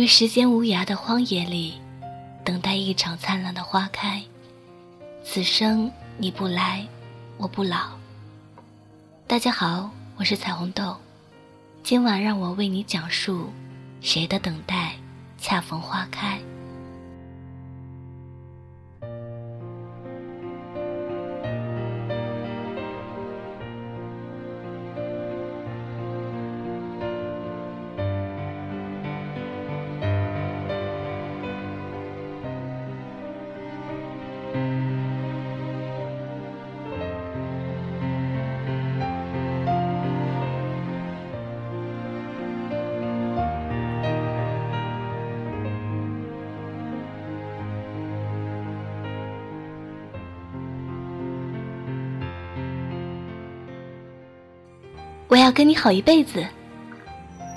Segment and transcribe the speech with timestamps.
[0.00, 1.74] 于时间无涯的荒野里，
[2.42, 4.22] 等待一场灿烂的花开。
[5.22, 6.86] 此生你不来，
[7.36, 7.90] 我不老。
[9.26, 10.96] 大家好，我是彩虹豆，
[11.82, 13.50] 今晚让我为你讲述
[14.00, 14.94] 谁的等待
[15.38, 16.40] 恰逢花开。
[55.30, 56.44] 我要跟你好一辈子。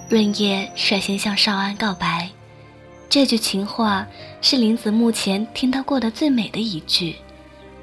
[0.07, 2.29] 润叶率先向少安告白，
[3.09, 4.05] 这句情话
[4.41, 7.15] 是林子目前听到过的最美的一句，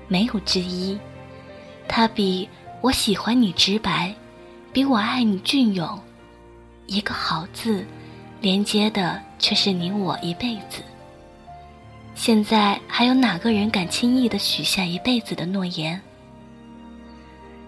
[0.06, 0.96] 没有之一。
[1.88, 2.48] 他比
[2.80, 4.14] 我喜欢你直白，
[4.72, 5.98] 比我爱你隽永。
[6.86, 7.84] 一个好字，
[8.40, 10.84] 连接的却是你我一辈子。
[12.14, 16.00] 现在还有哪个人敢轻易的许下一辈子的诺言？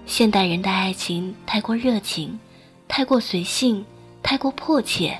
[0.04, 2.38] 现代人的爱情太过热情，
[2.86, 3.84] 太过随性，
[4.22, 5.18] 太过迫切。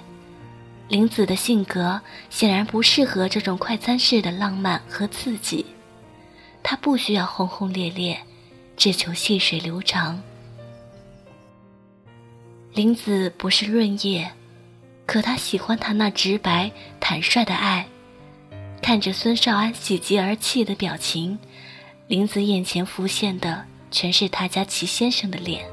[0.89, 5.65] 林子的性格显然不适合这种快餐式的浪漫和刺激，
[6.63, 8.21] 他不需要轰轰烈烈，
[8.77, 10.23] 只求细水流长。
[12.75, 14.31] 林子不是润叶，
[15.07, 16.71] 可他喜欢他那直白
[17.01, 17.87] 坦率的爱。
[18.83, 21.39] 看着孙少安喜极而泣的表情，
[22.09, 23.65] 林子眼前浮现的。
[23.93, 25.65] 全是他家齐先生的脸。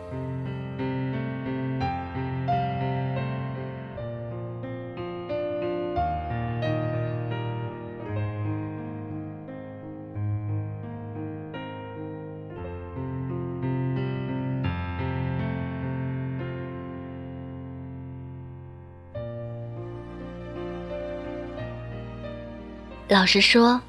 [23.07, 23.81] 老实说，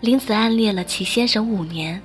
[0.00, 2.02] 林子暗恋了齐先生五年。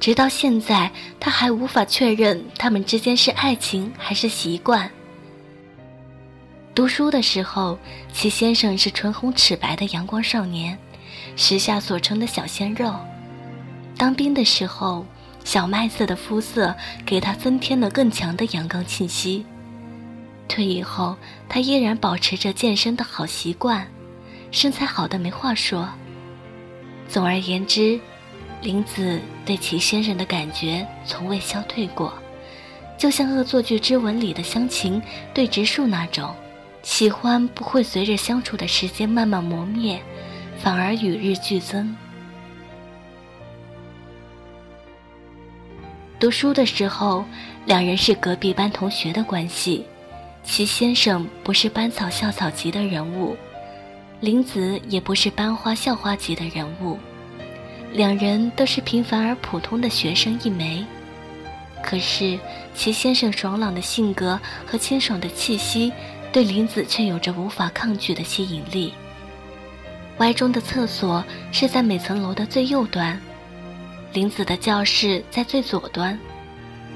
[0.00, 4.90] 直到现在，他还无法确认他们之间是爱情还是习惯。
[6.74, 7.78] 读书的时候，
[8.12, 10.76] 齐先生是唇红齿白的阳光少年，
[11.36, 12.92] 时下所称的小鲜肉；
[13.96, 15.06] 当兵的时候，
[15.42, 16.74] 小麦色的肤色
[17.06, 19.46] 给他增添了更强的阳刚气息。
[20.48, 21.16] 退役后，
[21.48, 23.86] 他依然保持着健身的好习惯，
[24.50, 25.88] 身材好的没话说。
[27.08, 27.98] 总而言之。
[28.62, 32.12] 林子对齐先生的感觉从未消退过，
[32.96, 35.00] 就像《恶作剧之吻》里的香芹
[35.34, 36.34] 对植树那种，
[36.82, 40.00] 喜欢不会随着相处的时间慢慢磨灭，
[40.58, 41.94] 反而与日俱增。
[46.18, 47.22] 读书的时候，
[47.66, 49.84] 两人是隔壁班同学的关系，
[50.42, 53.36] 齐先生不是班草校草级的人物，
[54.20, 56.98] 林子也不是班花校花级的人物。
[57.94, 60.84] 两人都是平凡而普通的学生一枚，
[61.80, 62.36] 可是
[62.74, 65.92] 齐先生爽朗的性格和清爽的气息，
[66.32, 68.92] 对林子却有着无法抗拒的吸引力。
[70.18, 73.16] Y 中的厕所是在每层楼的最右端，
[74.12, 76.18] 林子的教室在最左端。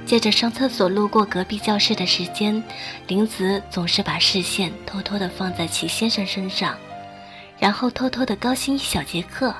[0.04, 2.60] 借着上厕所路过隔壁教室的时间，
[3.06, 6.76] 林子总是把视线偷偷地放在齐先生身上，
[7.56, 9.54] 然后偷偷地高兴一小节课。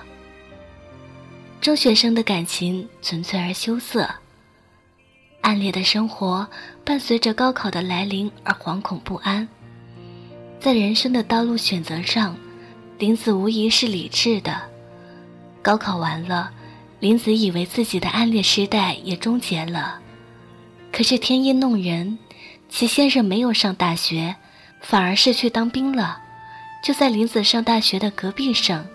[1.61, 4.09] 中学生的感情纯粹而羞涩，
[5.41, 6.49] 暗恋的生活
[6.85, 9.47] 伴随着高考的来临而惶恐不安。
[10.61, 12.37] 在人生的道路选择上，
[12.97, 14.61] 林子无疑是理智的。
[15.61, 16.51] 高考完了，
[17.01, 20.01] 林子以为自己的暗恋时代也终结了。
[20.93, 22.19] 可是天意弄人，
[22.69, 24.37] 齐先生没有上大学，
[24.81, 26.23] 反而是去当兵了，
[26.85, 28.87] 就在林子上大学的隔壁省。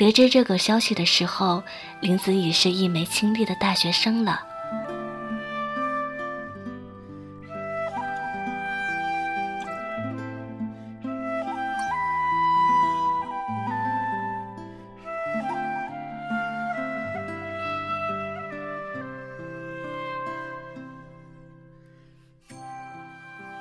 [0.00, 1.62] 得知这个消息的时候，
[2.00, 4.40] 林子已是一枚清丽的大学生了。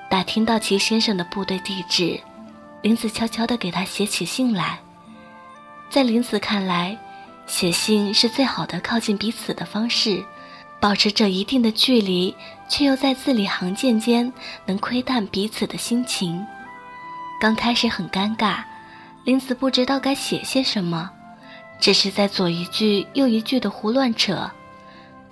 [0.10, 2.18] 打听到齐先生的部队地址，
[2.82, 4.80] 林子悄悄地给他写起信来。
[5.90, 6.96] 在林子看来，
[7.48, 10.24] 写信是最好的靠近彼此的方式，
[10.80, 12.36] 保持着一定的距离，
[12.68, 14.32] 却又在字里行间间
[14.68, 16.46] 能窥探彼此的心情。
[17.42, 18.58] 刚开始很尴尬，
[19.24, 21.10] 林子不知道该写些什么，
[21.80, 24.52] 只是在左一句右一句的胡乱扯。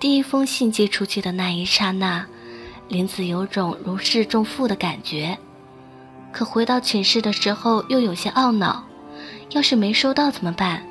[0.00, 2.26] 第一封信寄出去的那一刹那，
[2.88, 5.38] 林子有种如释重负的感觉。
[6.32, 8.84] 可回到寝室的时候，又有些懊恼：
[9.50, 10.82] 要是没收到怎么办？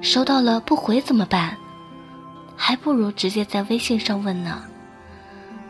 [0.00, 1.56] 收到了不回怎么办？
[2.56, 4.62] 还不如直接在微信上问呢。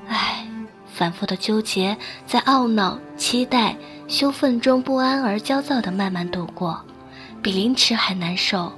[0.08, 0.46] 唉，
[0.93, 1.96] 反复的纠结，
[2.26, 3.76] 在懊恼、期待、
[4.06, 6.85] 羞愤中不安而焦躁的慢慢度过，
[7.43, 8.73] 比凌迟还难受。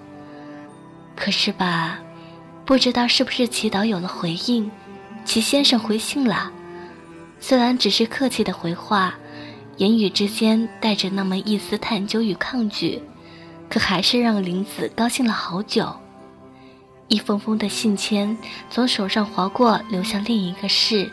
[1.16, 1.98] 可是吧，
[2.64, 4.70] 不知道是不是祈祷有了回应，
[5.24, 6.52] 齐先生回信了，
[7.40, 9.14] 虽然只是客气的回话。
[9.78, 13.02] 言语之间带着那么一丝探究与抗拒，
[13.76, 15.94] 可还是让林子高兴了好久。
[17.08, 18.34] 一封封的信签
[18.70, 21.12] 从手上划过，流向另一个市，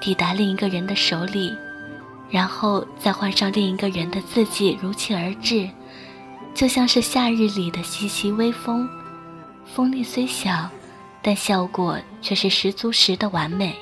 [0.00, 1.54] 抵达另一个人的手里，
[2.28, 5.70] 然后再换上另一个人的字迹，如期而至，
[6.52, 8.88] 就像是夏日里的习习微风。
[9.64, 10.68] 风力虽小，
[11.22, 13.76] 但效果却是十足十的完美。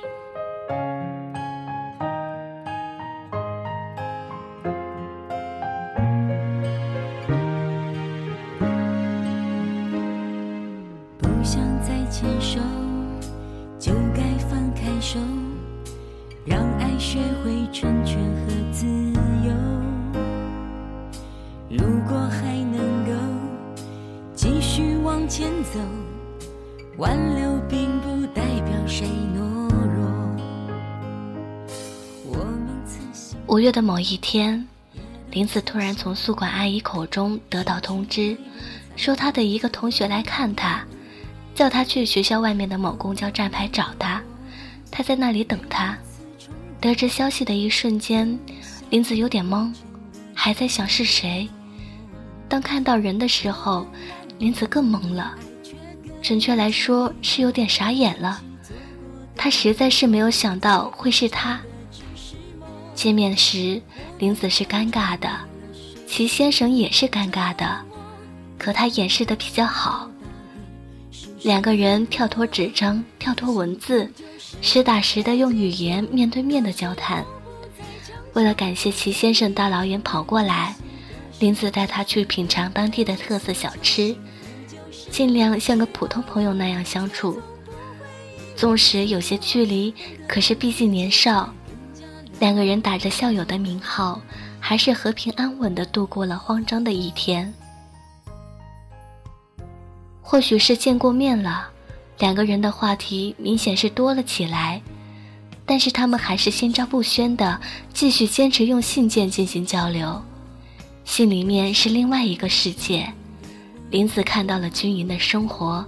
[25.72, 25.78] 走
[26.96, 30.08] 挽留并不代表谁懦弱
[33.46, 34.66] 五月的某一天，
[35.30, 38.36] 林子突然从宿管阿姨口中得到通知，
[38.96, 40.82] 说他的一个同学来看他，
[41.54, 44.22] 叫他去学校外面的某公交站牌找他，
[44.90, 45.96] 他在那里等他。
[46.80, 48.38] 得知消息的一瞬间，
[48.90, 49.72] 林子有点懵，
[50.34, 51.48] 还在想是谁。
[52.48, 53.86] 当看到人的时候，
[54.38, 55.34] 林子更懵了，
[56.28, 58.42] 准确来说是有点傻眼了。
[59.34, 61.58] 他实在是没有想到会是他。
[62.94, 63.80] 见面时，
[64.19, 65.30] 林子是尴尬的，
[66.06, 67.80] 齐先生也是尴尬的，
[68.58, 70.06] 可他掩饰的比较好。
[71.44, 74.12] 两个人跳脱纸张，跳脱文字，
[74.60, 77.25] 实打实的用语言面对面的交谈。
[78.34, 80.76] 为了感谢齐先生大老远跑过来，
[81.38, 84.14] 林子带他去品尝当地的特色小吃，
[85.10, 87.40] 尽量像个普通朋友那样相处。
[88.56, 89.94] 纵使有些距离，
[90.26, 91.52] 可是毕竟年少。
[92.40, 94.20] 两个人打着校友的名号，
[94.60, 97.52] 还是和平安稳的度过了慌张的一天。
[100.20, 101.69] 或许是见过面了，
[102.19, 104.82] 两个人的话题明显是多了起来，
[105.64, 107.61] 但是他们还是心照不宣的
[107.93, 110.20] 继续坚持用信件进行交流。
[111.04, 113.12] 信里面是另外一个世界，
[113.90, 115.85] 林子看到了军营的生活，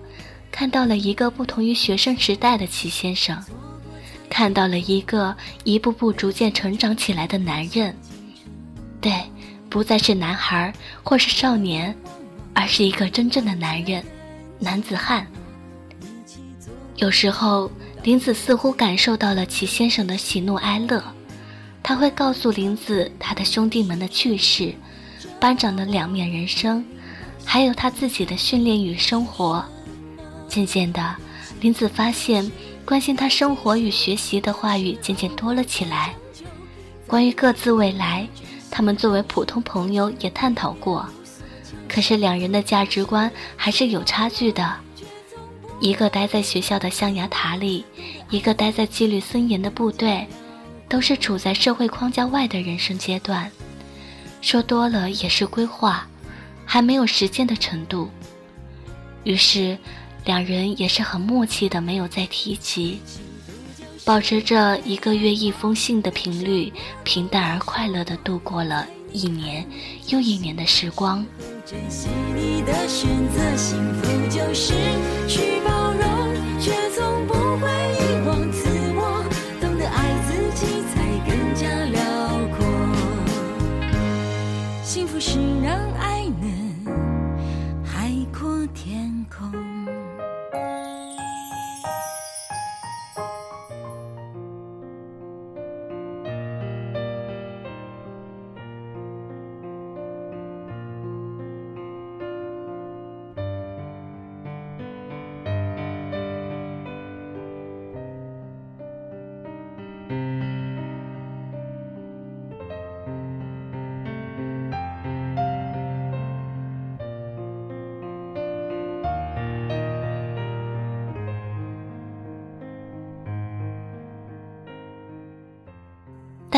[0.50, 3.38] 看到了一个不同于学生时代的齐先生。
[4.28, 7.94] 看到了一个一步步逐渐成长起来的男人，
[9.00, 9.12] 对，
[9.68, 11.94] 不再是男孩或是少年，
[12.54, 14.02] 而是一个真正的男人，
[14.60, 15.26] 男子汉。
[16.96, 17.68] 有时候，
[18.04, 21.02] 林子似乎感受到了齐先生的喜怒哀乐，
[21.82, 24.72] 他会告诉林子他的兄弟们的趣事，
[25.40, 26.84] 班长的两面人生，
[27.52, 29.64] 还有他自己的训练与生活。
[30.46, 31.16] 渐渐的，
[31.60, 32.48] 林子发现。
[32.84, 36.14] 关心他生活与学习的话语渐渐多了起来。
[37.08, 38.26] 关于各自未来，
[38.70, 41.04] 他们作为普通朋友也探讨过。
[41.88, 44.76] 可是两人的价值观还是有差距的。
[45.80, 47.84] 一个待在学校的象牙塔里，
[48.28, 50.24] 一个待在纪律森严的部队，
[50.88, 53.50] 都是处在社会框架外的人生阶段。
[54.40, 56.06] 说多了也是规划，
[56.70, 58.08] 还没有实践的程度。
[59.24, 59.76] 于是。
[60.26, 63.00] 两人也是很默契的，没有再提及，
[64.04, 66.70] 保持着一个月一封信的频率，
[67.04, 69.66] 平淡而快乐的度过了一年
[70.08, 71.24] 又一年的时光。
[71.64, 74.74] 珍惜你的选择幸福就是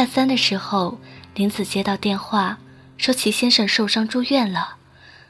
[0.03, 0.99] 大三的时候，
[1.37, 2.59] 林子接到电话，
[2.97, 4.75] 说齐先生受伤住院了。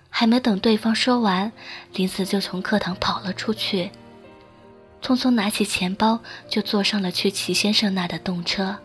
[0.09, 1.53] 还没等对方说完，
[1.93, 3.91] 林子就从课堂跑了出去，
[5.03, 8.79] 匆匆拿起钱包就坐上了去齐先生那的动车。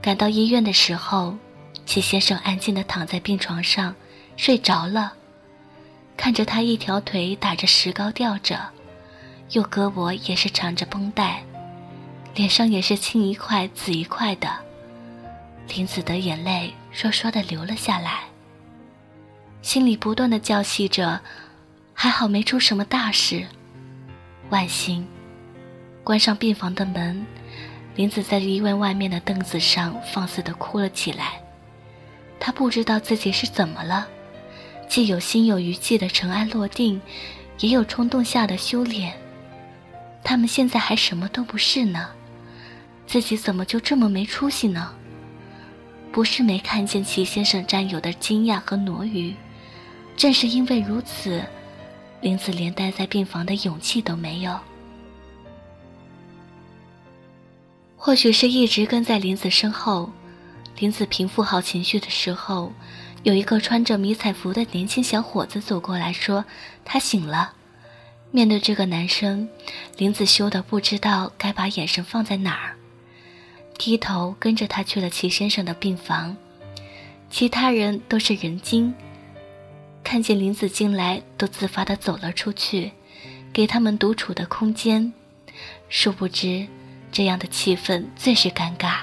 [0.00, 1.36] 赶到医院的时候，
[1.84, 3.94] 齐先生安静地躺在病床上
[4.38, 5.12] 睡着了，
[6.16, 8.58] 看着他一条腿打着石膏吊着，
[9.50, 11.44] 右胳膊也是缠着绷带，
[12.34, 14.48] 脸上也是青一块紫一块的，
[15.74, 18.24] 林子的眼泪刷刷的流了下来。
[19.62, 21.18] 心里不断的叫戏着，
[21.94, 23.46] 还好没出什么大事，
[24.50, 25.06] 万幸。
[26.04, 27.24] 关上病房的门，
[27.94, 31.40] 林子在医院外面的凳子上放肆的哭了起来。
[32.38, 34.06] 他不知道自己是怎么了，
[34.86, 37.00] 既有心有余悸的尘埃落定，
[37.60, 39.14] 也有冲动下的修炼。
[40.22, 42.10] 他们现在还什么都不是呢，
[43.06, 44.92] 自己怎么就这么没出息呢？
[46.12, 49.34] 不是没看见齐先生占有的惊讶和挪余。
[50.16, 51.42] 正是因为如此，
[52.20, 54.56] 林子连待在病房的勇气都没有。
[57.96, 60.10] 或许是一直跟在林子身后，
[60.78, 62.72] 林子平复好情绪的时候，
[63.22, 66.44] 有一个穿着迷彩服的年轻小伙子走过来说
[66.84, 67.54] ：“他醒了。”
[68.30, 69.48] 面对这个男生，
[69.96, 72.76] 林子羞得不知道该把眼神放在哪儿，
[73.84, 76.36] 低头跟着他去了齐先生的病房。
[77.28, 78.94] 其他人都是人精。
[80.04, 82.92] 看见林子进来，都自发地走了出去，
[83.52, 85.12] 给他们独处的空间。
[85.88, 86.64] 殊不知，
[87.10, 89.00] 这样的气氛最是尴尬。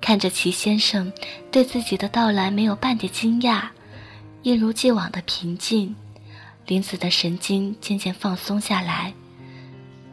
[0.00, 1.12] 看着齐先生
[1.52, 3.68] 对自己的到来没有半点惊讶，
[4.42, 5.94] 一如既往的平静，
[6.66, 9.14] 林子的神经渐渐放松下来。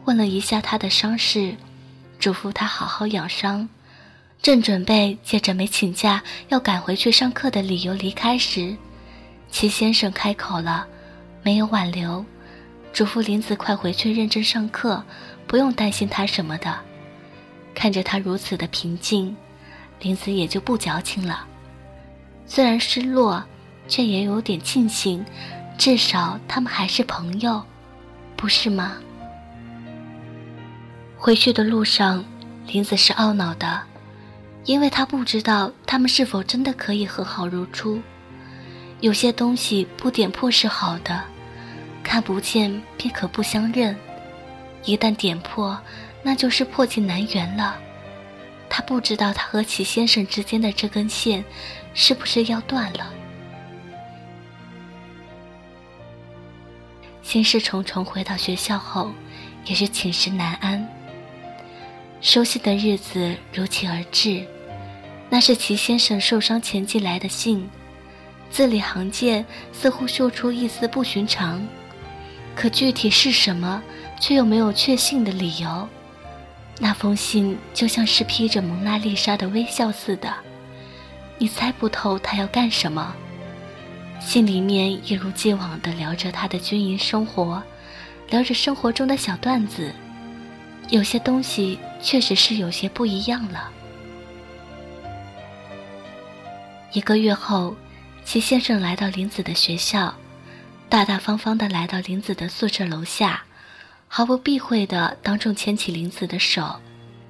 [0.04, 1.56] 问了一下他的伤势，
[2.18, 3.68] 嘱咐他好好养伤。
[4.40, 8.76] 正准备借着没请假要赶回去上课的理由离开时，
[9.50, 10.86] 齐先生开口了，
[11.42, 12.24] 没有挽留，
[12.92, 15.02] 嘱咐林子快回去认真上课，
[15.46, 16.78] 不用担心他什么的。
[17.74, 19.36] 看着他如此的平静，
[20.00, 21.44] 林子也就不矫情了。
[22.46, 23.44] 虽然失落，
[23.88, 25.24] 却也有点庆幸，
[25.76, 27.60] 至少他们还是朋友，
[28.36, 28.98] 不是吗？
[31.20, 32.24] 回去的路上，
[32.68, 33.82] 林子是懊恼的，
[34.64, 38.00] 因为他不知道他们是否真的可以和好如初。
[39.00, 41.24] 有些东西不点破是好的，
[42.04, 43.92] 看不见便可不相认；
[44.84, 45.76] 一旦点破，
[46.22, 47.76] 那就是破镜难圆了。
[48.70, 51.44] 他不知道他和齐先生之间的这根线，
[51.94, 53.12] 是不是要断了？
[57.22, 59.10] 心事重重，回到学校后，
[59.66, 60.88] 也是寝食难安。
[62.20, 64.44] 熟悉的日子如期而至，
[65.30, 67.68] 那是齐先生受伤前寄来的信。
[68.50, 71.64] 字里行间似乎嗅出一丝不寻常，
[72.56, 73.82] 可具体是什么，
[74.18, 75.88] 却又没有确信的理由。
[76.80, 80.32] 那封信就像是披着蒙娜丽莎的微笑似的，
[81.36, 83.14] 你猜不透他要干什么。
[84.18, 87.62] 信里面一如既往地聊着他的军营生活，
[88.30, 89.92] 聊着生活中的小段子，
[90.88, 93.70] 有些东西确实是有些不一样了。
[96.92, 97.76] 一个月后。
[98.24, 100.14] 齐先生来到林子的学校，
[100.90, 103.42] 大大方方地来到林子的宿舍楼下，
[104.06, 106.78] 毫不避讳地当众牵起林子的手，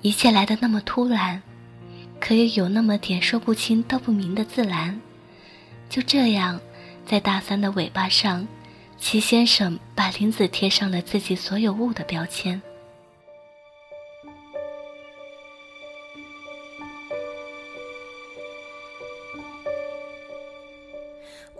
[0.02, 1.40] 一切来得那么突然，
[2.18, 5.00] 可又有那么点说不清道不明的自然。
[5.88, 6.60] 就这样，
[7.06, 8.44] 在大三的尾巴上，
[8.98, 12.60] 齐先生把林子贴上了自己所有物的标签。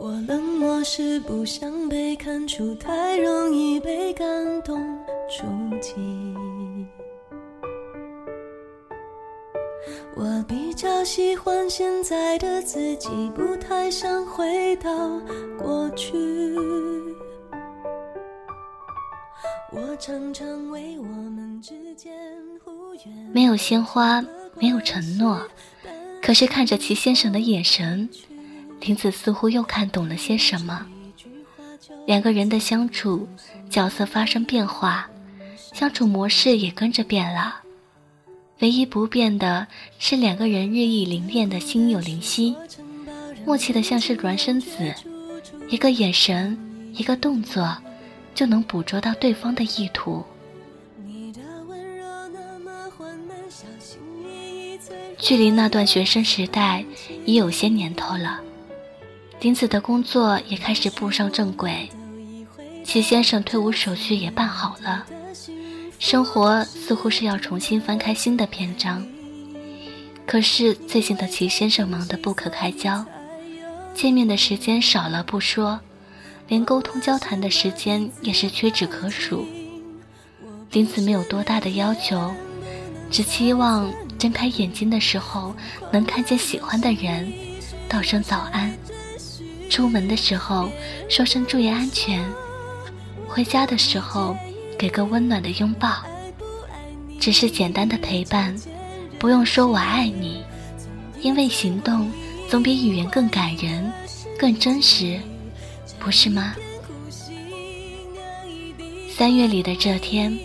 [0.00, 4.80] 我冷漠是不想被看出，太容易被感动
[5.28, 5.44] 触
[5.80, 5.92] 及。
[10.14, 15.20] 我比较喜欢现在的自己，不太想回到
[15.58, 16.16] 过去。
[19.72, 22.14] 我常常为我们之间
[22.64, 23.30] 忽远。
[23.34, 24.24] 没有鲜花，
[24.60, 25.42] 没有承诺，
[26.22, 28.08] 可是看着齐先生的眼神。
[28.80, 30.86] 林子似乎又看懂了些什么。
[32.06, 33.28] 两个人的相处，
[33.68, 35.08] 角色发生变化，
[35.72, 37.60] 相处模式也跟着变了。
[38.60, 39.66] 唯一不变的
[39.98, 42.56] 是两个人日益灵练的心有灵犀，
[43.44, 44.92] 默契的像是孪生子，
[45.68, 46.58] 一个眼神，
[46.94, 47.76] 一个动作，
[48.34, 50.24] 就能捕捉到对方的意图。
[55.18, 56.84] 距离那段学生时代
[57.24, 58.40] 已有些年头了，
[59.40, 61.88] 林子的工作也开始步上正轨，
[62.84, 65.06] 齐先生退伍手续也办好了，
[66.00, 69.06] 生活似乎是要重新翻开新的篇章。
[70.26, 73.04] 可是最近的齐先生忙得不可开交，
[73.94, 75.78] 见面的时间少了不说，
[76.48, 79.46] 连沟通交谈的时间也是屈指可数。
[80.72, 82.32] 林子没有多大的要求，
[83.10, 83.88] 只期望。
[84.18, 85.54] 睁开眼睛的时候，
[85.92, 87.32] 能看见喜欢的人，
[87.88, 88.68] 道声早安；
[89.68, 90.70] 出门的时候，
[91.08, 92.20] 说声注意安全；
[93.26, 94.36] 回家的时候，
[94.78, 96.02] 给个温暖的拥抱。
[97.20, 98.54] 只是简单的陪伴，
[99.18, 100.42] 不用说我爱你，
[101.20, 102.10] 因为行动
[102.48, 103.92] 总比语言更感人、
[104.38, 105.20] 更真实，
[105.98, 106.54] 不是吗？
[109.10, 110.38] 三月里的这天。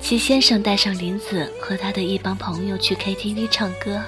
[0.00, 4.02] 齐先生带上林子和他的一帮朋友去 KTV 唱歌，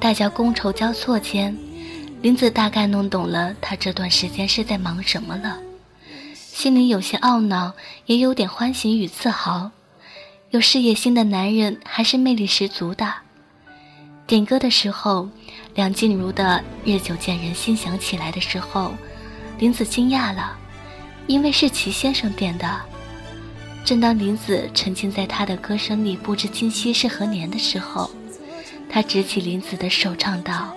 [0.00, 1.54] 大家觥筹交错间，
[2.20, 5.56] 林子大概弄懂了他这段时间是在忙什么了，
[6.34, 7.72] 心里有些懊恼，
[8.06, 9.70] 也有点欢喜与自豪。
[10.50, 13.12] 有事业心的男人还是魅力十足的。
[14.26, 15.28] 点歌的时候，
[15.74, 18.92] 梁静茹的《日久见人心》响起来的时候，
[19.58, 20.58] 林子惊讶了，
[21.28, 22.80] 因为是齐先生点的。
[23.84, 28.10] 正当林子沉浸在他的歌声里，不知今夕是何年的时候，
[28.90, 30.74] 他执起林子的手，唱道：“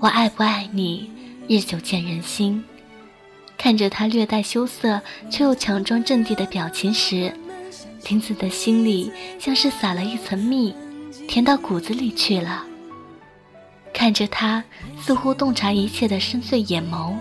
[0.00, 1.10] 我爱不爱你，
[1.48, 2.64] 日久见人心。”
[3.58, 7.32] 看着他略带羞涩却又强装镇定的表情时，
[8.08, 10.74] 林子的心里像是撒了一层蜜，
[11.26, 12.64] 甜到骨子里去了。
[13.92, 14.62] 看着他
[15.00, 17.14] 似乎洞察一切的深邃眼眸，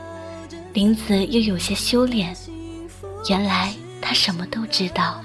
[0.73, 2.35] 林子又有些羞脸。
[3.29, 3.73] 原来。
[4.07, 5.19] 他什么都知道。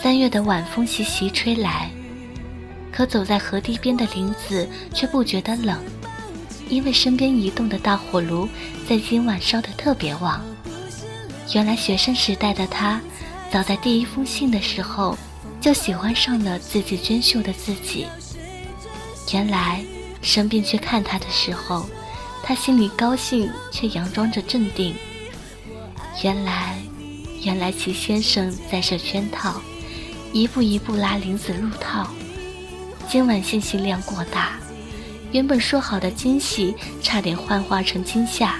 [0.00, 1.90] 三月的晚风习习吹来，
[2.96, 5.78] 可走在河堤边的林子却不觉得冷，
[6.70, 8.48] 因为身边移动的大火炉
[8.88, 10.42] 在今晚烧得特别旺。
[11.54, 12.98] 原来学生时代的他，
[13.52, 15.14] 早在第一封信的时候
[15.60, 18.06] 就喜欢上了字迹娟秀的自己。
[19.34, 19.84] 原来
[20.22, 21.84] 生病去看他的时候。
[22.42, 24.94] 他心里高兴，却佯装着镇定。
[26.22, 26.78] 原来，
[27.42, 29.60] 原来齐先生在设圈套，
[30.32, 32.08] 一步一步拉林子入套。
[33.08, 34.58] 今晚信息量过大，
[35.30, 38.56] 原本说好的惊喜差点幻化成惊吓。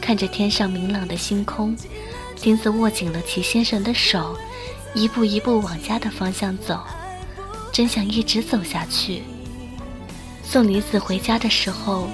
[0.00, 1.74] 看着天上明朗的星空，
[2.42, 4.36] 林子握紧了齐先生的手，
[4.94, 6.80] 一步一步往家的方向走，
[7.72, 9.22] 真想一直走下去。
[10.44, 12.08] 送林子回家的时候。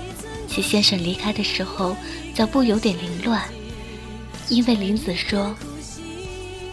[0.49, 1.97] 齐先生离开的时候，
[2.35, 3.43] 脚步有点凌乱，
[4.51, 5.57] 因为林子说：“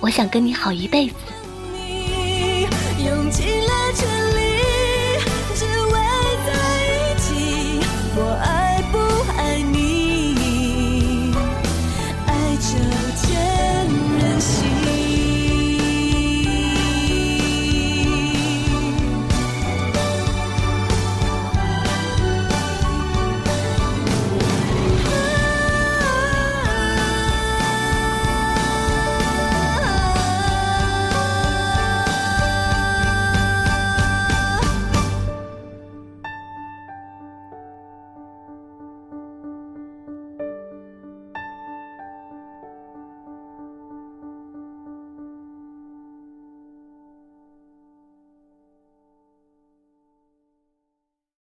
[0.01, 1.13] 我想跟你好一辈子。”
[2.99, 4.48] 用尽了全力。